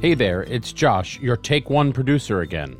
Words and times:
Hey 0.00 0.14
there, 0.14 0.44
it's 0.44 0.72
Josh, 0.72 1.20
your 1.20 1.36
Take 1.36 1.68
One 1.68 1.92
producer 1.92 2.40
again. 2.40 2.74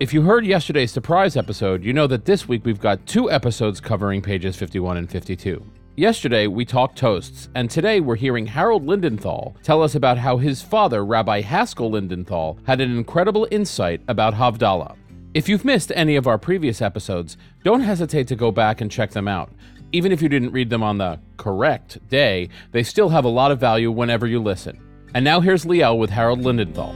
If 0.00 0.14
you 0.14 0.22
heard 0.22 0.46
yesterday's 0.46 0.90
surprise 0.90 1.36
episode, 1.36 1.84
you 1.84 1.92
know 1.92 2.06
that 2.06 2.24
this 2.24 2.48
week 2.48 2.64
we've 2.64 2.80
got 2.80 3.06
two 3.06 3.30
episodes 3.30 3.82
covering 3.82 4.22
pages 4.22 4.56
51 4.56 4.96
and 4.96 5.10
52. 5.10 5.62
Yesterday, 5.96 6.46
we 6.46 6.64
talked 6.64 6.96
toasts, 6.96 7.50
and 7.54 7.70
today 7.70 8.00
we're 8.00 8.16
hearing 8.16 8.46
Harold 8.46 8.86
Lindenthal 8.86 9.54
tell 9.62 9.82
us 9.82 9.94
about 9.94 10.16
how 10.16 10.38
his 10.38 10.62
father, 10.62 11.04
Rabbi 11.04 11.42
Haskell 11.42 11.90
Lindenthal, 11.90 12.56
had 12.66 12.80
an 12.80 12.96
incredible 12.96 13.46
insight 13.50 14.00
about 14.08 14.32
Havdalah. 14.32 14.96
If 15.34 15.50
you've 15.50 15.66
missed 15.66 15.92
any 15.94 16.16
of 16.16 16.26
our 16.26 16.38
previous 16.38 16.80
episodes, 16.80 17.36
don't 17.62 17.82
hesitate 17.82 18.26
to 18.28 18.36
go 18.36 18.50
back 18.50 18.80
and 18.80 18.90
check 18.90 19.10
them 19.10 19.28
out. 19.28 19.52
Even 19.92 20.12
if 20.12 20.22
you 20.22 20.30
didn't 20.30 20.52
read 20.52 20.70
them 20.70 20.82
on 20.82 20.96
the 20.96 21.20
correct 21.36 21.98
day, 22.08 22.48
they 22.72 22.82
still 22.82 23.10
have 23.10 23.26
a 23.26 23.28
lot 23.28 23.50
of 23.50 23.60
value 23.60 23.90
whenever 23.90 24.26
you 24.26 24.40
listen. 24.40 24.80
And 25.14 25.24
now 25.24 25.40
here's 25.40 25.64
Liel 25.64 25.96
with 25.96 26.10
Harold 26.10 26.40
Lindenthal. 26.40 26.92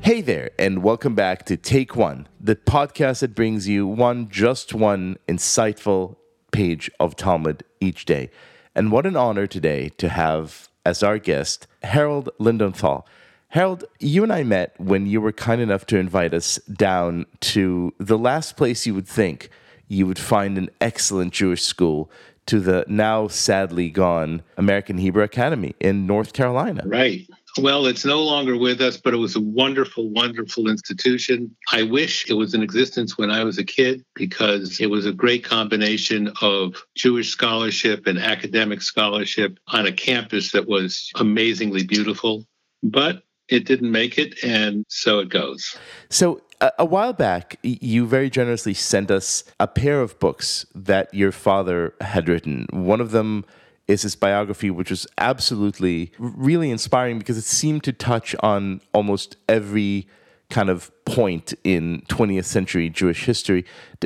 Hey 0.00 0.20
there, 0.20 0.52
and 0.56 0.84
welcome 0.84 1.16
back 1.16 1.44
to 1.46 1.56
Take 1.56 1.96
One, 1.96 2.28
the 2.40 2.54
podcast 2.54 3.18
that 3.18 3.34
brings 3.34 3.66
you 3.66 3.84
one, 3.84 4.28
just 4.28 4.72
one 4.72 5.16
insightful 5.26 6.14
page 6.52 6.88
of 7.00 7.16
Talmud 7.16 7.64
each 7.80 8.04
day. 8.04 8.30
And 8.76 8.92
what 8.92 9.06
an 9.06 9.16
honor 9.16 9.48
today 9.48 9.88
to 9.98 10.08
have 10.08 10.68
as 10.86 11.02
our 11.02 11.18
guest 11.18 11.66
Harold 11.82 12.30
Lindenthal. 12.38 13.02
Harold, 13.48 13.86
you 13.98 14.22
and 14.22 14.32
I 14.32 14.44
met 14.44 14.72
when 14.78 15.06
you 15.06 15.20
were 15.20 15.32
kind 15.32 15.60
enough 15.60 15.84
to 15.86 15.98
invite 15.98 16.32
us 16.32 16.58
down 16.72 17.26
to 17.40 17.92
the 17.98 18.16
last 18.16 18.56
place 18.56 18.86
you 18.86 18.94
would 18.94 19.08
think 19.08 19.50
you 19.88 20.06
would 20.06 20.18
find 20.18 20.58
an 20.58 20.70
excellent 20.80 21.32
Jewish 21.32 21.62
school 21.62 22.10
to 22.48 22.60
the 22.60 22.84
now 22.88 23.28
sadly 23.28 23.90
gone 23.90 24.42
American 24.56 24.98
Hebrew 24.98 25.22
Academy 25.22 25.74
in 25.80 26.06
North 26.06 26.32
Carolina. 26.32 26.82
Right. 26.86 27.26
Well, 27.58 27.86
it's 27.86 28.04
no 28.04 28.22
longer 28.22 28.56
with 28.56 28.80
us, 28.80 28.96
but 28.96 29.14
it 29.14 29.18
was 29.18 29.36
a 29.36 29.40
wonderful, 29.40 30.10
wonderful 30.10 30.68
institution. 30.68 31.54
I 31.72 31.82
wish 31.82 32.28
it 32.30 32.34
was 32.34 32.54
in 32.54 32.62
existence 32.62 33.18
when 33.18 33.30
I 33.30 33.44
was 33.44 33.58
a 33.58 33.64
kid 33.64 34.04
because 34.14 34.80
it 34.80 34.88
was 34.88 35.06
a 35.06 35.12
great 35.12 35.44
combination 35.44 36.32
of 36.40 36.82
Jewish 36.96 37.30
scholarship 37.30 38.06
and 38.06 38.18
academic 38.18 38.80
scholarship 38.80 39.58
on 39.68 39.86
a 39.86 39.92
campus 39.92 40.52
that 40.52 40.68
was 40.68 41.10
amazingly 41.16 41.84
beautiful. 41.84 42.46
But 42.82 43.24
it 43.48 43.64
didn't 43.64 43.90
make 43.90 44.18
it, 44.18 44.42
and 44.44 44.84
so 44.88 45.18
it 45.20 45.28
goes. 45.28 45.76
So, 46.10 46.42
a, 46.60 46.72
a 46.80 46.84
while 46.84 47.12
back, 47.12 47.58
you 47.62 48.06
very 48.06 48.30
generously 48.30 48.74
sent 48.74 49.10
us 49.10 49.44
a 49.58 49.66
pair 49.66 50.00
of 50.00 50.18
books 50.18 50.66
that 50.74 51.12
your 51.14 51.32
father 51.32 51.94
had 52.00 52.28
written. 52.28 52.66
One 52.70 53.00
of 53.00 53.10
them 53.10 53.44
is 53.86 54.02
his 54.02 54.14
biography, 54.14 54.70
which 54.70 54.90
was 54.90 55.06
absolutely 55.16 56.12
really 56.18 56.70
inspiring 56.70 57.18
because 57.18 57.38
it 57.38 57.44
seemed 57.44 57.84
to 57.84 57.92
touch 57.92 58.36
on 58.40 58.82
almost 58.92 59.36
every 59.48 60.06
kind 60.50 60.70
of 60.70 60.90
point 61.04 61.54
in 61.64 62.02
20th 62.08 62.44
century 62.44 62.88
Jewish 62.88 63.24
history. 63.24 63.64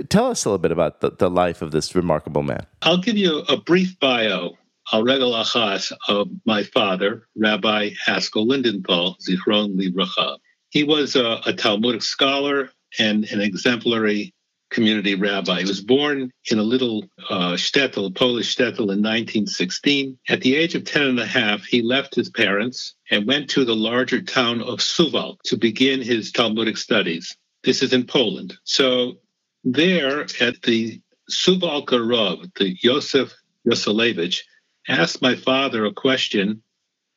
tell 0.09 0.27
us 0.27 0.45
a 0.45 0.48
little 0.48 0.59
bit 0.59 0.73
about 0.73 1.01
the, 1.01 1.11
the 1.11 1.31
life 1.31 1.63
of 1.63 1.70
this 1.70 1.95
remarkable 1.95 2.43
man. 2.43 2.67
I'll 2.83 2.98
give 2.98 3.17
you 3.17 3.41
a 3.48 3.57
brief 3.57 3.98
bio 4.01 4.57
al 4.92 5.05
achas 5.05 5.92
of 6.08 6.28
my 6.44 6.62
father, 6.62 7.27
Rabbi 7.36 7.91
Haskell 8.05 8.47
Lindenthal, 8.47 9.16
Zichron 9.20 9.77
Livracha. 9.77 10.39
He 10.70 10.84
was 10.84 11.16
a, 11.16 11.41
a 11.47 11.52
Talmudic 11.52 12.02
scholar 12.02 12.70
and 12.98 13.24
an 13.27 13.41
exemplary 13.41 14.34
community 14.72 15.14
rabbi. 15.14 15.61
He 15.61 15.69
was 15.69 15.83
born 15.83 16.33
in 16.50 16.58
a 16.58 16.62
little 16.62 17.05
uh, 17.28 17.52
shtetl, 17.52 18.14
Polish 18.14 18.56
shtetl 18.56 18.91
in 18.91 19.02
1916. 19.02 20.19
At 20.28 20.41
the 20.41 20.56
age 20.56 20.74
of 20.74 20.84
10 20.84 21.02
and 21.02 21.20
a 21.20 21.27
half, 21.27 21.64
he 21.64 21.83
left 21.83 22.14
his 22.14 22.30
parents 22.30 22.94
and 23.11 23.27
went 23.27 23.50
to 23.50 23.64
the 23.64 23.77
larger 23.77 24.23
town 24.23 24.62
of 24.62 24.78
Suwałk 24.78 25.42
to 25.45 25.57
begin 25.57 26.01
his 26.01 26.33
Talmudic 26.33 26.78
studies. 26.78 27.36
This 27.62 27.83
is 27.83 27.92
in 27.92 28.05
Poland. 28.07 28.57
So 28.64 29.18
there 29.62 30.23
at 30.40 30.62
the 30.62 31.01
Suwałk 31.30 31.92
Rav, 31.92 32.48
the 32.57 32.77
Yosef 32.83 33.33
Yoselevich, 33.67 34.40
asked 34.89 35.23
my 35.23 35.37
father 35.37 35.85
a 35.85 35.93
question 35.93 36.63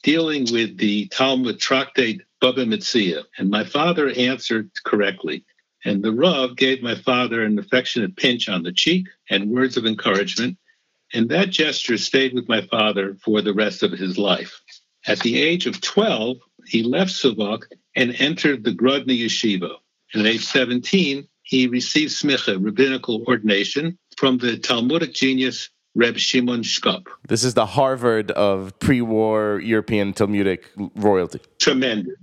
dealing 0.03 0.45
with 0.51 0.77
the 0.77 1.07
Talmud 1.07 1.59
tractate 1.59 2.21
Baba 2.39 2.65
Metzia, 2.65 3.23
and 3.37 3.49
my 3.49 3.63
father 3.63 4.09
answered 4.09 4.69
correctly. 4.83 5.43
And 5.83 6.03
the 6.03 6.11
Rav 6.11 6.55
gave 6.55 6.81
my 6.81 6.95
father 6.95 7.43
an 7.43 7.57
affectionate 7.57 8.15
pinch 8.15 8.49
on 8.49 8.63
the 8.63 8.71
cheek 8.71 9.07
and 9.29 9.49
words 9.49 9.77
of 9.77 9.85
encouragement, 9.85 10.57
and 11.13 11.29
that 11.29 11.49
gesture 11.49 11.97
stayed 11.97 12.33
with 12.33 12.49
my 12.49 12.61
father 12.67 13.15
for 13.23 13.41
the 13.41 13.53
rest 13.53 13.83
of 13.83 13.91
his 13.91 14.17
life. 14.17 14.61
At 15.07 15.19
the 15.19 15.41
age 15.41 15.67
of 15.67 15.81
12, 15.81 16.37
he 16.65 16.83
left 16.83 17.11
Suwałk 17.11 17.63
and 17.95 18.15
entered 18.19 18.63
the 18.63 18.73
Grodno 18.73 19.17
Yeshiva. 19.17 19.75
And 20.13 20.25
at 20.25 20.33
age 20.33 20.45
17, 20.45 21.27
he 21.43 21.67
received 21.67 22.11
smicha, 22.11 22.63
rabbinical 22.63 23.23
ordination, 23.27 23.97
from 24.17 24.37
the 24.37 24.57
Talmudic 24.57 25.13
genius 25.13 25.69
Reb 25.95 26.17
Shimon 26.17 26.61
Shkop. 26.61 27.07
This 27.27 27.43
is 27.43 27.53
the 27.53 27.65
Harvard 27.65 28.31
of 28.31 28.77
pre-war 28.79 29.61
European 29.63 30.13
Talmudic 30.13 30.69
royalty. 30.95 31.39
Tremendous. 31.59 32.15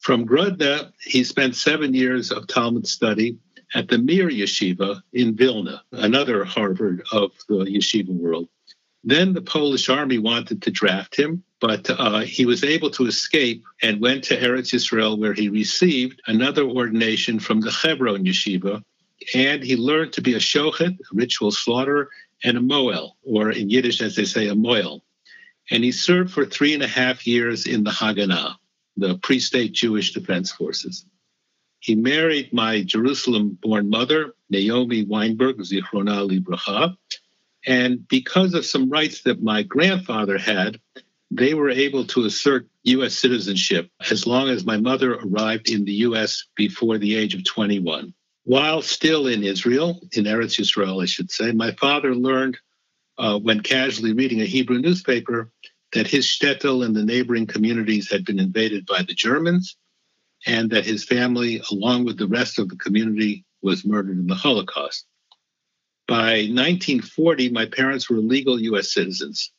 From 0.00 0.26
Grodno, 0.26 0.92
he 1.00 1.24
spent 1.24 1.56
seven 1.56 1.94
years 1.94 2.30
of 2.30 2.46
Talmud 2.46 2.86
study 2.86 3.38
at 3.74 3.88
the 3.88 3.96
Mir 3.96 4.28
Yeshiva 4.28 5.00
in 5.14 5.34
Vilna, 5.34 5.82
another 5.92 6.44
Harvard 6.44 7.02
of 7.10 7.32
the 7.48 7.64
yeshiva 7.64 8.10
world. 8.10 8.48
Then 9.02 9.32
the 9.32 9.42
Polish 9.42 9.88
army 9.88 10.18
wanted 10.18 10.62
to 10.62 10.70
draft 10.70 11.16
him, 11.16 11.42
but 11.60 11.88
uh, 11.90 12.20
he 12.20 12.44
was 12.44 12.62
able 12.62 12.90
to 12.90 13.06
escape 13.06 13.64
and 13.82 14.00
went 14.00 14.24
to 14.24 14.36
Eretz 14.38 14.74
Israel, 14.74 15.18
where 15.18 15.32
he 15.32 15.48
received 15.48 16.20
another 16.26 16.64
ordination 16.64 17.38
from 17.38 17.60
the 17.60 17.70
Hebron 17.70 18.24
Yeshiva, 18.24 18.82
and 19.34 19.62
he 19.62 19.76
learned 19.76 20.12
to 20.14 20.22
be 20.22 20.34
a 20.34 20.38
shochet, 20.38 20.98
a 20.98 21.14
ritual 21.14 21.50
slaughterer, 21.50 22.10
and 22.44 22.58
a 22.58 22.60
moel, 22.60 23.16
or 23.24 23.50
in 23.50 23.70
Yiddish, 23.70 24.00
as 24.02 24.14
they 24.14 24.26
say, 24.26 24.48
a 24.48 24.54
moel. 24.54 25.02
And 25.70 25.82
he 25.82 25.92
served 25.92 26.30
for 26.30 26.44
three 26.44 26.74
and 26.74 26.82
a 26.82 26.86
half 26.86 27.26
years 27.26 27.66
in 27.66 27.82
the 27.82 27.90
Haganah 27.90 28.56
the 28.96 29.18
pre 29.18 29.40
state 29.40 29.72
Jewish 29.72 30.12
Defense 30.12 30.52
Forces. 30.52 31.06
He 31.80 31.94
married 31.94 32.52
my 32.52 32.82
Jerusalem 32.82 33.58
born 33.60 33.90
mother, 33.90 34.34
Naomi 34.50 35.04
Weinberg, 35.04 35.58
Zichrona 35.58 36.28
Libracha. 36.28 36.96
And 37.66 38.06
because 38.08 38.54
of 38.54 38.64
some 38.64 38.90
rights 38.90 39.22
that 39.22 39.42
my 39.42 39.62
grandfather 39.62 40.38
had, 40.38 40.80
they 41.30 41.54
were 41.54 41.70
able 41.70 42.06
to 42.08 42.24
assert 42.24 42.68
U.S. 42.84 43.14
citizenship 43.14 43.90
as 44.10 44.26
long 44.26 44.48
as 44.48 44.64
my 44.64 44.76
mother 44.76 45.14
arrived 45.14 45.70
in 45.70 45.84
the 45.84 45.92
U.S. 46.08 46.44
before 46.54 46.98
the 46.98 47.16
age 47.16 47.34
of 47.34 47.44
21. 47.44 48.14
While 48.44 48.82
still 48.82 49.26
in 49.26 49.42
Israel, 49.42 50.00
in 50.12 50.24
Eretz 50.24 50.58
Yisrael, 50.60 51.02
I 51.02 51.06
should 51.06 51.30
say, 51.30 51.52
my 51.52 51.72
father 51.72 52.14
learned 52.14 52.58
uh, 53.16 53.38
when 53.38 53.60
casually 53.60 54.12
reading 54.12 54.42
a 54.42 54.46
Hebrew 54.46 54.78
newspaper 54.78 55.50
that 55.92 56.06
his 56.06 56.26
shtetl 56.26 56.84
and 56.84 56.94
the 56.94 57.04
neighboring 57.04 57.46
communities 57.46 58.10
had 58.10 58.24
been 58.24 58.38
invaded 58.38 58.84
by 58.84 59.02
the 59.02 59.14
Germans, 59.14 59.76
and 60.46 60.70
that 60.70 60.84
his 60.84 61.04
family, 61.04 61.62
along 61.70 62.04
with 62.04 62.18
the 62.18 62.28
rest 62.28 62.58
of 62.58 62.68
the 62.68 62.76
community, 62.76 63.44
was 63.62 63.86
murdered 63.86 64.18
in 64.18 64.26
the 64.26 64.34
Holocaust. 64.34 65.06
By 66.06 66.48
1940, 66.50 67.48
my 67.50 67.64
parents 67.64 68.10
were 68.10 68.18
legal 68.18 68.60
U.S. 68.60 68.92
citizens. 68.92 69.52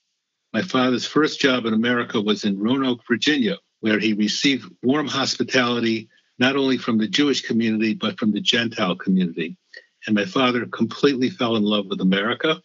My 0.53 0.62
father's 0.62 1.07
first 1.07 1.40
job 1.40 1.66
in 1.66 1.73
America 1.73 2.22
was 2.22 2.44
in 2.44 2.59
Roanoke, 2.59 3.02
Virginia, 3.07 3.57
where 3.79 4.00
he 4.00 4.13
received 4.13 4.72
warm 4.84 5.07
hospitality 5.07 6.07
not 6.40 6.56
only 6.56 6.78
from 6.78 6.97
the 6.97 7.07
Jewish 7.07 7.41
community, 7.41 7.94
but 7.94 8.19
from 8.19 8.31
the 8.31 8.41
Gentile 8.41 8.96
community. 8.96 9.57
And 10.06 10.16
my 10.16 10.25
father 10.25 10.66
completely 10.66 11.29
fell 11.29 11.56
in 11.56 11.63
love 11.63 11.88
with 11.88 12.01
America. 12.01 12.61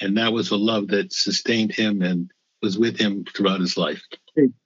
And 0.00 0.16
that 0.16 0.32
was 0.32 0.50
a 0.50 0.56
love 0.56 0.88
that 0.88 1.12
sustained 1.12 1.72
him 1.72 2.02
and 2.02 2.30
was 2.62 2.78
with 2.78 2.96
him 2.96 3.24
throughout 3.24 3.60
his 3.60 3.76
life. 3.76 4.02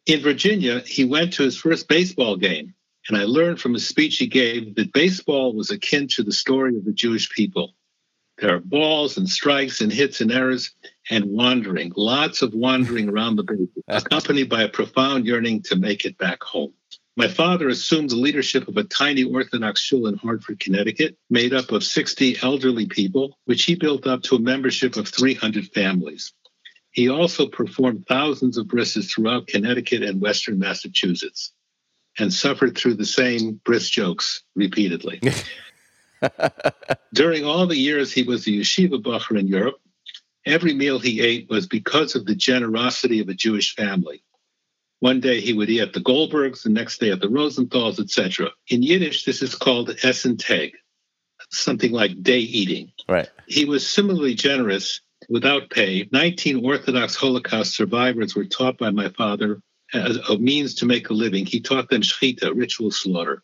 In 0.06 0.20
Virginia, 0.20 0.80
he 0.80 1.04
went 1.04 1.32
to 1.34 1.42
his 1.42 1.56
first 1.56 1.88
baseball 1.88 2.36
game, 2.36 2.74
and 3.08 3.16
I 3.16 3.24
learned 3.24 3.60
from 3.60 3.74
a 3.74 3.80
speech 3.80 4.18
he 4.18 4.26
gave 4.26 4.74
that 4.74 4.92
baseball 4.92 5.54
was 5.54 5.70
akin 5.70 6.08
to 6.08 6.22
the 6.22 6.32
story 6.32 6.76
of 6.76 6.84
the 6.84 6.92
Jewish 6.92 7.30
people. 7.30 7.74
There 8.38 8.54
are 8.54 8.60
balls 8.60 9.16
and 9.16 9.28
strikes 9.28 9.80
and 9.80 9.92
hits 9.92 10.20
and 10.20 10.32
errors 10.32 10.74
and 11.10 11.26
wandering, 11.26 11.92
lots 11.96 12.42
of 12.42 12.54
wandering 12.54 13.08
around 13.08 13.36
the 13.36 13.44
base, 13.44 13.68
accompanied 13.88 14.48
by 14.48 14.62
a 14.62 14.68
profound 14.68 15.26
yearning 15.26 15.62
to 15.64 15.76
make 15.76 16.04
it 16.04 16.18
back 16.18 16.42
home. 16.42 16.72
My 17.14 17.28
father 17.28 17.68
assumed 17.68 18.08
the 18.08 18.16
leadership 18.16 18.68
of 18.68 18.78
a 18.78 18.84
tiny 18.84 19.24
Orthodox 19.24 19.82
shul 19.82 20.06
in 20.06 20.16
Hartford, 20.16 20.58
Connecticut, 20.60 21.18
made 21.28 21.52
up 21.52 21.70
of 21.70 21.84
60 21.84 22.38
elderly 22.40 22.86
people, 22.86 23.38
which 23.44 23.64
he 23.64 23.74
built 23.74 24.06
up 24.06 24.22
to 24.22 24.36
a 24.36 24.40
membership 24.40 24.96
of 24.96 25.08
300 25.08 25.66
families. 25.72 26.32
He 26.90 27.10
also 27.10 27.46
performed 27.46 28.06
thousands 28.06 28.56
of 28.56 28.66
brises 28.66 29.10
throughout 29.10 29.46
Connecticut 29.46 30.02
and 30.02 30.22
Western 30.22 30.58
Massachusetts 30.58 31.52
and 32.18 32.32
suffered 32.32 32.76
through 32.76 32.94
the 32.94 33.06
same 33.06 33.60
bris 33.64 33.88
jokes 33.88 34.42
repeatedly. 34.54 35.20
During 37.14 37.44
all 37.44 37.66
the 37.66 37.76
years 37.76 38.12
he 38.12 38.22
was 38.22 38.46
a 38.46 38.50
yeshiva 38.50 39.02
bacher 39.02 39.38
in 39.38 39.48
Europe, 39.48 39.80
every 40.46 40.74
meal 40.74 40.98
he 40.98 41.20
ate 41.20 41.48
was 41.50 41.66
because 41.66 42.14
of 42.14 42.24
the 42.24 42.34
generosity 42.34 43.20
of 43.20 43.28
a 43.28 43.34
Jewish 43.34 43.74
family. 43.74 44.22
One 45.02 45.18
day 45.18 45.40
he 45.40 45.52
would 45.52 45.68
eat 45.68 45.80
at 45.80 45.94
the 45.94 46.00
Goldbergs, 46.00 46.62
the 46.62 46.68
next 46.68 47.00
day 47.00 47.10
at 47.10 47.20
the 47.20 47.28
Rosenthals, 47.28 47.98
etc. 47.98 48.50
In 48.68 48.84
Yiddish, 48.84 49.24
this 49.24 49.42
is 49.42 49.56
called 49.56 49.96
Essen 50.04 50.36
Tag, 50.36 50.76
something 51.50 51.90
like 51.90 52.22
day 52.22 52.38
eating. 52.38 52.92
Right. 53.08 53.28
He 53.48 53.64
was 53.64 53.84
similarly 53.84 54.34
generous 54.34 55.00
without 55.28 55.70
pay. 55.70 56.08
19 56.12 56.64
Orthodox 56.64 57.16
Holocaust 57.16 57.74
survivors 57.74 58.36
were 58.36 58.44
taught 58.44 58.78
by 58.78 58.90
my 58.90 59.08
father 59.08 59.60
as 59.92 60.18
a 60.28 60.38
means 60.38 60.76
to 60.76 60.86
make 60.86 61.10
a 61.10 61.14
living. 61.14 61.46
He 61.46 61.60
taught 61.60 61.90
them 61.90 62.02
shechita, 62.02 62.54
ritual 62.54 62.92
slaughter. 62.92 63.42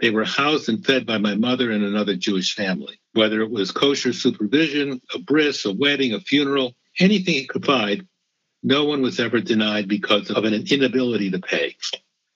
They 0.00 0.10
were 0.10 0.24
housed 0.24 0.68
and 0.68 0.86
fed 0.86 1.06
by 1.06 1.18
my 1.18 1.34
mother 1.34 1.72
and 1.72 1.82
another 1.82 2.14
Jewish 2.14 2.54
family. 2.54 3.00
Whether 3.14 3.40
it 3.40 3.50
was 3.50 3.72
kosher 3.72 4.12
supervision, 4.12 5.00
a 5.12 5.18
bris, 5.18 5.64
a 5.64 5.72
wedding, 5.72 6.14
a 6.14 6.20
funeral, 6.20 6.76
anything 7.00 7.34
he 7.34 7.48
could 7.48 7.66
find, 7.66 8.06
no 8.64 8.86
one 8.86 9.02
was 9.02 9.20
ever 9.20 9.40
denied 9.40 9.86
because 9.86 10.30
of 10.30 10.44
an 10.44 10.54
inability 10.54 11.30
to 11.30 11.38
pay. 11.38 11.76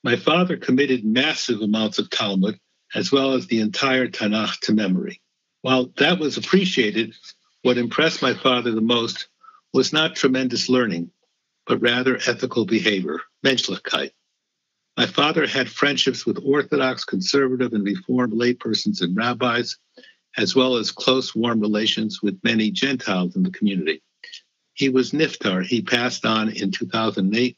My 0.04 0.14
father 0.14 0.58
committed 0.58 1.02
massive 1.02 1.62
amounts 1.62 1.98
of 1.98 2.10
Talmud, 2.10 2.60
as 2.94 3.10
well 3.10 3.32
as 3.32 3.46
the 3.46 3.60
entire 3.60 4.08
Tanakh 4.08 4.60
to 4.60 4.74
memory. 4.74 5.22
While 5.62 5.86
that 5.96 6.18
was 6.18 6.36
appreciated, 6.36 7.14
what 7.62 7.78
impressed 7.78 8.20
my 8.20 8.34
father 8.34 8.72
the 8.72 8.82
most 8.82 9.28
was 9.72 9.92
not 9.92 10.16
tremendous 10.16 10.68
learning, 10.68 11.10
but 11.66 11.80
rather 11.80 12.16
ethical 12.16 12.66
behavior, 12.66 13.20
Menschlichkeit. 13.44 14.10
My 14.98 15.06
father 15.06 15.46
had 15.46 15.70
friendships 15.70 16.26
with 16.26 16.44
Orthodox, 16.44 17.04
conservative, 17.04 17.72
and 17.72 17.84
Reformed 17.84 18.34
laypersons 18.34 19.00
and 19.00 19.16
rabbis, 19.16 19.76
as 20.36 20.54
well 20.54 20.76
as 20.76 20.92
close, 20.92 21.34
warm 21.34 21.60
relations 21.60 22.20
with 22.22 22.38
many 22.44 22.70
Gentiles 22.70 23.34
in 23.34 23.42
the 23.42 23.50
community. 23.50 24.02
He 24.78 24.88
was 24.88 25.10
Niftar. 25.10 25.64
He 25.64 25.82
passed 25.82 26.24
on 26.24 26.50
in 26.50 26.70
2008 26.70 27.56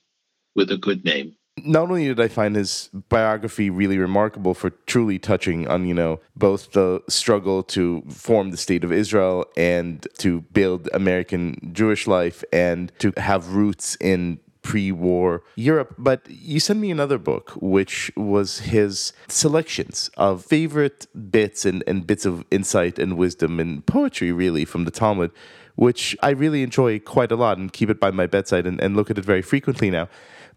with 0.57 0.71
a 0.71 0.79
good 0.79 1.05
name. 1.05 1.37
Not 1.63 1.83
only 1.83 2.07
did 2.07 2.19
I 2.19 2.29
find 2.29 2.57
his 2.57 2.89
biography 3.11 3.69
really 3.69 3.99
remarkable 3.99 4.55
for 4.55 4.71
truly 4.87 5.19
touching 5.19 5.69
on, 5.69 5.87
you 5.87 5.93
know, 5.93 6.21
both 6.35 6.73
the 6.73 7.03
struggle 7.09 7.63
to 7.65 8.03
form 8.09 8.51
the 8.51 8.57
state 8.57 8.85
of 8.85 8.93
Israel 8.93 9.45
and 9.55 10.07
to 10.19 10.41
build 10.53 10.89
American 10.95 11.73
Jewish 11.75 12.07
life 12.07 12.43
and 12.55 12.91
to 13.01 13.13
have 13.19 13.55
roots 13.55 13.99
in 14.01 14.41
pre-war 14.63 15.43
Europe. 15.57 15.95
But 15.99 16.23
you 16.29 16.61
sent 16.61 16.81
me 16.81 16.91
another 16.91 17.19
book, 17.19 17.51
which 17.61 18.11
was 18.17 18.61
his 18.61 19.13
selections 19.29 20.11
of 20.17 20.45
favorite 20.45 21.07
bits 21.31 21.67
and, 21.67 21.85
and 21.87 22.07
bits 22.07 22.25
of 22.25 22.45
insight 22.51 22.99
and 22.99 23.19
wisdom 23.19 23.61
and 23.61 23.85
poetry, 23.85 24.33
really, 24.33 24.65
from 24.65 24.85
the 24.85 24.91
Talmud, 24.91 25.33
which 25.77 26.17
I 26.23 26.31
really 26.31 26.63
enjoy 26.63 26.99
quite 26.99 27.33
a 27.33 27.37
lot 27.37 27.59
and 27.59 27.73
keep 27.73 27.91
it 27.91 28.01
by 28.01 28.11
my 28.11 28.27
bedside 28.27 28.67
and, 28.67 28.81
and 28.81 28.97
look 28.97 29.11
at 29.11 29.19
it 29.19 29.25
very 29.25 29.43
frequently 29.43 29.91
now. 29.91 30.09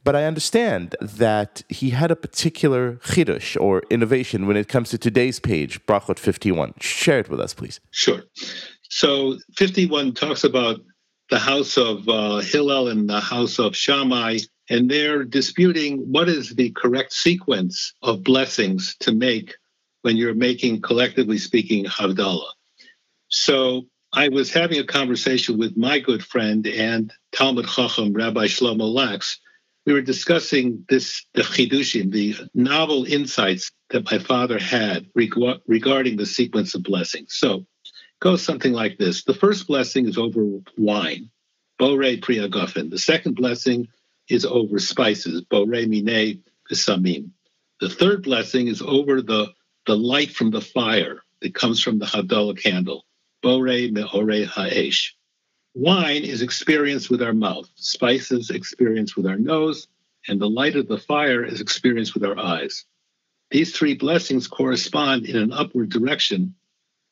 But 0.03 0.15
I 0.15 0.25
understand 0.25 0.95
that 1.01 1.63
he 1.69 1.91
had 1.91 2.11
a 2.11 2.15
particular 2.15 2.95
chidush 2.95 3.59
or 3.59 3.83
innovation 3.89 4.47
when 4.47 4.57
it 4.57 4.67
comes 4.67 4.89
to 4.89 4.97
today's 4.97 5.39
page, 5.39 5.83
Brachot 5.85 6.19
51. 6.19 6.73
Share 6.81 7.19
it 7.19 7.29
with 7.29 7.39
us, 7.39 7.53
please. 7.53 7.79
Sure. 7.91 8.21
So 8.89 9.37
51 9.55 10.13
talks 10.13 10.43
about 10.43 10.81
the 11.29 11.39
house 11.39 11.77
of 11.77 12.07
uh, 12.09 12.39
Hillel 12.39 12.89
and 12.89 13.09
the 13.09 13.21
house 13.21 13.59
of 13.59 13.75
Shammai, 13.75 14.39
and 14.69 14.91
they're 14.91 15.23
disputing 15.23 15.99
what 15.99 16.27
is 16.27 16.49
the 16.55 16.71
correct 16.71 17.13
sequence 17.13 17.93
of 18.01 18.23
blessings 18.23 18.95
to 18.99 19.13
make 19.13 19.55
when 20.01 20.17
you're 20.17 20.35
making, 20.35 20.81
collectively 20.81 21.37
speaking, 21.37 21.85
Havdalah. 21.85 22.51
So 23.29 23.87
I 24.15 24.29
was 24.29 24.53
having 24.53 24.77
a 24.77 24.85
conversation 24.85 25.57
with 25.57 25.75
my 25.75 25.97
good 25.97 26.23
friend 26.23 26.67
and 26.67 27.11
Talmud 27.31 27.67
Chacham, 27.67 28.13
Rabbi 28.13 28.45
Shlomo 28.45 28.93
Lax. 28.93 29.39
We 29.87 29.93
were 29.93 30.01
discussing 30.01 30.85
this, 30.87 31.25
the 31.33 31.41
chidushim, 31.41 32.11
the 32.11 32.35
novel 32.53 33.05
insights 33.05 33.71
that 33.89 34.09
my 34.11 34.19
father 34.19 34.59
had 34.59 35.07
reg- 35.15 35.33
regarding 35.65 36.17
the 36.17 36.27
sequence 36.27 36.75
of 36.75 36.83
blessings. 36.83 37.33
So 37.33 37.65
goes 38.19 38.43
something 38.43 38.71
like 38.71 38.99
this. 38.99 39.23
The 39.23 39.33
first 39.33 39.65
blessing 39.65 40.07
is 40.07 40.19
over 40.19 40.45
wine, 40.77 41.31
Bore 41.79 41.97
Priyagofen. 41.97 42.91
The 42.91 42.99
second 42.99 43.35
blessing 43.35 43.87
is 44.29 44.45
over 44.45 44.77
spices, 44.77 45.41
Bore 45.41 45.65
Mine 45.65 46.43
Samim. 46.71 47.31
The 47.81 47.89
third 47.89 48.21
blessing 48.21 48.67
is 48.67 48.83
over 48.83 49.23
the, 49.23 49.47
the 49.87 49.97
light 49.97 50.29
from 50.29 50.51
the 50.51 50.61
fire 50.61 51.23
that 51.41 51.55
comes 51.55 51.81
from 51.81 51.97
the 51.97 52.05
Havdalah 52.05 52.61
candle, 52.61 53.05
Bore 53.43 53.89
Meore 53.91 54.45
Ha'esh. 54.45 55.15
Wine 55.75 56.23
is 56.23 56.41
experienced 56.41 57.09
with 57.09 57.21
our 57.21 57.33
mouth, 57.33 57.69
spices 57.75 58.49
experienced 58.49 59.17
with 59.17 59.27
our 59.27 59.37
nose, 59.37 59.87
and 60.27 60.39
the 60.39 60.49
light 60.49 60.77
of 60.77 60.87
the 60.87 60.97
fire 60.97 61.43
is 61.43 61.59
experienced 61.59 62.13
with 62.13 62.23
our 62.23 62.39
eyes. 62.39 62.85
These 63.51 63.75
three 63.75 63.95
blessings 63.95 64.47
correspond 64.47 65.25
in 65.25 65.35
an 65.35 65.51
upward 65.51 65.89
direction 65.89 66.55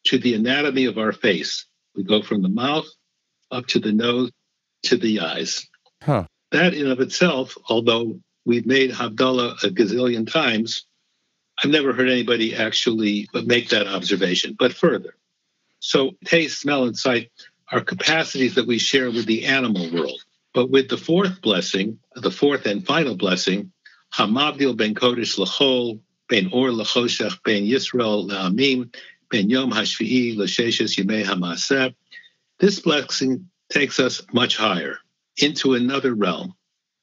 to 0.05 0.17
the 0.17 0.33
anatomy 0.33 0.85
of 0.85 0.97
our 0.97 1.11
face. 1.11 1.65
We 1.95 2.03
go 2.03 2.21
from 2.21 2.41
the 2.41 2.49
mouth 2.49 2.87
up 3.51 3.67
to 3.67 3.79
the 3.79 3.91
nose 3.91 4.31
to 4.83 4.97
the 4.97 5.19
eyes. 5.19 5.67
Huh. 6.01 6.25
That 6.51 6.73
in 6.73 6.89
of 6.89 7.01
itself, 7.01 7.57
although 7.67 8.19
we've 8.45 8.65
made 8.65 8.91
Havdalah 8.91 9.63
a 9.63 9.69
gazillion 9.69 10.31
times, 10.31 10.85
I've 11.61 11.69
never 11.69 11.93
heard 11.93 12.09
anybody 12.09 12.55
actually 12.55 13.27
make 13.33 13.69
that 13.69 13.87
observation. 13.87 14.55
But 14.57 14.73
further, 14.73 15.15
so 15.81 16.11
taste, 16.23 16.61
smell, 16.61 16.83
and 16.83 16.95
sight 16.95 17.31
are 17.71 17.81
capacities 17.81 18.55
that 18.55 18.67
we 18.67 18.77
share 18.77 19.09
with 19.09 19.25
the 19.25 19.45
animal 19.45 19.91
world. 19.91 20.23
But 20.53 20.69
with 20.69 20.89
the 20.89 20.97
fourth 20.97 21.41
blessing, 21.41 21.97
the 22.15 22.29
fourth 22.29 22.67
and 22.67 22.85
final 22.85 23.15
blessing, 23.15 23.71
Hamavdil 24.13 24.77
ben 24.77 24.93
Kodesh 24.93 25.39
lachol, 25.39 25.99
ben 26.29 26.49
Or 26.53 26.69
lachoshech, 26.69 27.41
ben 27.43 27.63
Yisrael 27.63 28.29
la'amim, 28.29 28.93
ben 29.31 29.49
Yom 29.49 29.71
Hashvi'i 29.71 30.37
l'sheshes 30.37 30.97
yimei 30.97 31.23
hamaseh. 31.23 31.95
This 32.59 32.79
blessing 32.79 33.49
takes 33.69 33.99
us 33.99 34.21
much 34.33 34.57
higher 34.57 34.99
into 35.37 35.73
another 35.73 36.13
realm. 36.13 36.53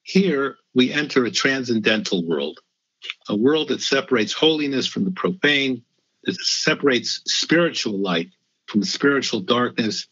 Here 0.03 0.55
we 0.73 0.93
enter 0.93 1.25
a 1.25 1.31
transcendental 1.31 2.25
world, 2.25 2.59
a 3.27 3.35
world 3.35 3.67
that 3.69 3.81
separates 3.81 4.31
holiness 4.31 4.87
from 4.87 5.03
the 5.03 5.11
profane, 5.11 5.83
that 6.23 6.35
separates 6.35 7.21
spiritual 7.25 7.97
light 7.99 8.29
from 8.69 8.81
the 8.81 8.85
spiritual 8.85 9.41
darkness, 9.41 10.07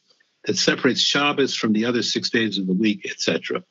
that 0.46 0.58
separates 0.58 1.02
Shabbos 1.02 1.56
from 1.56 1.74
the 1.74 1.86
other 1.86 2.02
six 2.02 2.30
days 2.30 2.58
of 2.58 2.68
the 2.68 2.74
week, 2.74 3.06
etc. 3.06 3.64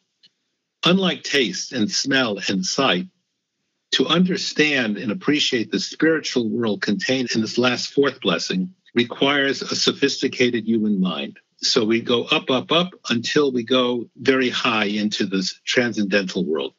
Unlike 0.84 1.24
taste 1.24 1.72
and 1.72 1.90
smell 1.90 2.38
and 2.48 2.64
sight, 2.64 3.06
to 3.92 4.06
understand 4.06 4.98
and 4.98 5.10
appreciate 5.10 5.70
the 5.70 5.80
spiritual 5.80 6.48
world 6.48 6.82
contained 6.82 7.30
in 7.34 7.40
this 7.40 7.58
last 7.58 7.92
fourth 7.92 8.20
blessing 8.20 8.74
requires 8.94 9.62
a 9.62 9.74
sophisticated 9.76 10.66
human 10.66 11.00
mind. 11.00 11.38
So 11.58 11.84
we 11.84 12.00
go 12.00 12.24
up, 12.24 12.50
up, 12.50 12.70
up 12.70 12.90
until 13.08 13.52
we 13.52 13.64
go 13.64 14.08
very 14.16 14.50
high 14.50 14.84
into 14.84 15.26
this 15.26 15.58
transcendental 15.64 16.44
world. 16.44 16.74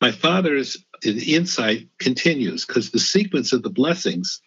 My 0.00 0.12
father's 0.12 0.84
insight 1.02 1.88
continues 1.98 2.66
because 2.66 2.90
the 2.90 2.98
sequence 2.98 3.52
of 3.52 3.62
the 3.62 3.70
blessings 3.70 4.40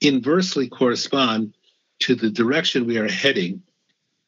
inversely 0.00 0.68
correspond 0.68 1.54
to 2.00 2.14
the 2.14 2.30
direction 2.30 2.86
we 2.86 2.98
are 2.98 3.08
heading 3.08 3.62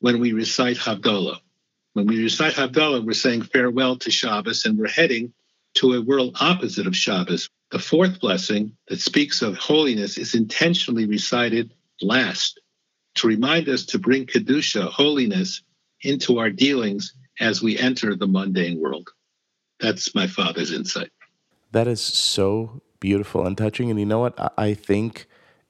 when 0.01 0.21
we 0.21 0.33
recite 0.33 0.77
Havdalah. 0.77 1.39
When 1.95 2.07
we 2.07 2.23
recite 2.23 2.55
Havdalah, 2.55 3.05
we're 3.05 3.13
saying 3.13 3.43
farewell 3.43 3.97
to 3.99 4.11
Shabbos 4.11 4.65
and 4.65 4.79
we're 4.79 4.89
heading 4.89 5.33
to 5.75 5.95
a 5.95 6.03
world 6.03 6.37
opposite 6.41 6.87
of 6.87 6.97
Shabbos. 6.97 7.49
The 7.71 7.79
fourth 7.79 8.21
blessing 8.21 8.77
that 8.89 9.01
speaks 9.01 9.43
of 9.43 9.57
holiness 9.57 10.19
is 10.19 10.35
intentionally 10.35 11.07
recited 11.07 11.73
last 12.01 12.61
to 13.17 13.27
remind 13.27 13.69
us 13.69 13.85
to 13.87 13.99
bring 13.99 14.27
Kedusha, 14.27 14.89
holiness, 14.89 15.63
into 16.03 16.39
our 16.39 16.51
dealings 16.51 17.15
as 17.41 17.63
we 17.63 17.79
enter 17.79 18.15
the 18.15 18.27
mundane 18.27 18.81
world. 18.81 19.09
That's 19.81 20.15
my 20.15 20.27
father's 20.27 20.73
insight. 20.73 21.11
That 21.73 21.89
is 21.89 22.01
so 22.01 22.83
beautiful 23.01 23.47
and 23.47 23.57
touching. 23.57 23.91
And 23.91 23.99
you 23.99 24.07
know 24.07 24.21
what? 24.21 24.55
I 24.57 24.75
think 24.75 25.27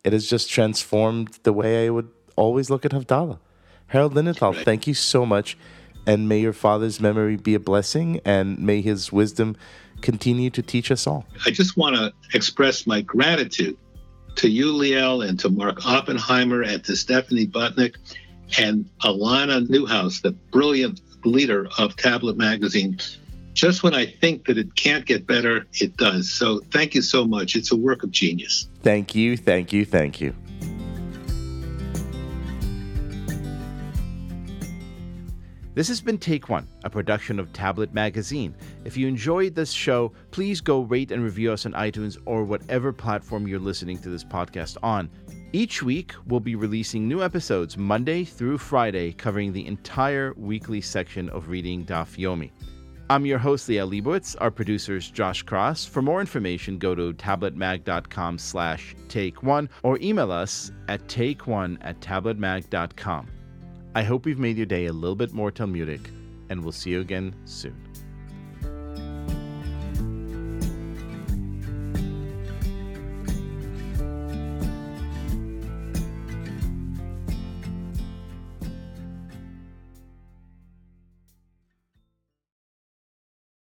it 0.06 0.12
has 0.12 0.30
just 0.30 0.48
transformed 0.48 1.40
the 1.42 1.52
way 1.52 1.84
I 1.84 1.90
would 1.90 2.08
always 2.36 2.70
look 2.70 2.84
at 2.84 2.92
Havdalah. 2.92 3.40
Harold 3.88 4.14
Lindenthal, 4.14 4.54
right. 4.54 4.64
thank 4.64 4.86
you 4.86 4.94
so 4.94 5.26
much. 5.26 5.58
And 6.06 6.28
may 6.28 6.38
your 6.38 6.52
father's 6.52 7.00
memory 7.00 7.34
be 7.34 7.54
a 7.56 7.58
blessing 7.58 8.20
and 8.24 8.56
may 8.60 8.80
his 8.82 9.10
wisdom 9.10 9.56
continue 10.02 10.48
to 10.50 10.62
teach 10.62 10.92
us 10.92 11.08
all. 11.08 11.26
I 11.44 11.50
just 11.50 11.76
want 11.76 11.96
to 11.96 12.12
express 12.34 12.86
my 12.86 13.00
gratitude 13.00 13.76
to 14.36 14.48
you, 14.48 14.72
Liel, 14.72 15.28
and 15.28 15.40
to 15.40 15.48
Mark 15.48 15.84
Oppenheimer, 15.84 16.62
and 16.62 16.84
to 16.84 16.94
Stephanie 16.94 17.48
Butnick, 17.48 17.96
and 18.60 18.88
Alana 19.02 19.68
Newhouse, 19.68 20.20
the 20.20 20.30
brilliant 20.30 21.00
leader 21.24 21.66
of 21.78 21.96
Tablet 21.96 22.36
Magazine. 22.36 23.00
Just 23.56 23.82
when 23.82 23.94
I 23.94 24.04
think 24.04 24.44
that 24.48 24.58
it 24.58 24.76
can't 24.76 25.06
get 25.06 25.26
better, 25.26 25.66
it 25.72 25.96
does. 25.96 26.30
So 26.30 26.60
thank 26.70 26.94
you 26.94 27.00
so 27.00 27.26
much. 27.26 27.56
It's 27.56 27.72
a 27.72 27.76
work 27.76 28.02
of 28.02 28.10
genius. 28.10 28.68
Thank 28.82 29.14
you, 29.14 29.34
thank 29.34 29.72
you, 29.72 29.86
thank 29.86 30.20
you. 30.20 30.34
This 35.74 35.88
has 35.88 36.02
been 36.02 36.18
Take 36.18 36.50
One, 36.50 36.68
a 36.84 36.90
production 36.90 37.40
of 37.40 37.50
Tablet 37.54 37.94
Magazine. 37.94 38.54
If 38.84 38.94
you 38.94 39.08
enjoyed 39.08 39.54
this 39.54 39.72
show, 39.72 40.12
please 40.32 40.60
go 40.60 40.82
rate 40.82 41.10
and 41.10 41.24
review 41.24 41.50
us 41.50 41.64
on 41.64 41.72
iTunes 41.72 42.18
or 42.26 42.44
whatever 42.44 42.92
platform 42.92 43.48
you're 43.48 43.58
listening 43.58 43.98
to 44.00 44.10
this 44.10 44.24
podcast 44.24 44.76
on. 44.82 45.08
Each 45.54 45.82
week, 45.82 46.12
we'll 46.26 46.40
be 46.40 46.56
releasing 46.56 47.08
new 47.08 47.22
episodes 47.22 47.78
Monday 47.78 48.22
through 48.22 48.58
Friday, 48.58 49.12
covering 49.12 49.54
the 49.54 49.66
entire 49.66 50.34
weekly 50.36 50.82
section 50.82 51.30
of 51.30 51.48
Reading 51.48 51.86
Daf 51.86 52.18
Yomi. 52.18 52.50
I'm 53.08 53.24
your 53.24 53.38
host, 53.38 53.68
Liel 53.68 53.88
Leibovitz. 53.88 54.34
Our 54.40 54.50
producer's 54.50 55.08
Josh 55.08 55.42
Cross. 55.42 55.86
For 55.86 56.02
more 56.02 56.20
information, 56.20 56.76
go 56.78 56.94
to 56.94 57.12
tabletmag.com 57.14 58.38
slash 58.38 58.96
take 59.08 59.44
one 59.44 59.68
or 59.84 59.98
email 60.00 60.32
us 60.32 60.72
at 60.88 61.06
take 61.08 61.46
one 61.46 61.78
at 61.82 62.00
tabletmag.com. 62.00 63.28
I 63.94 64.02
hope 64.02 64.24
we've 64.24 64.40
made 64.40 64.56
your 64.56 64.66
day 64.66 64.86
a 64.86 64.92
little 64.92 65.14
bit 65.14 65.32
more 65.32 65.52
Talmudic, 65.52 66.10
and 66.50 66.62
we'll 66.62 66.72
see 66.72 66.90
you 66.90 67.00
again 67.00 67.34
soon. 67.44 67.85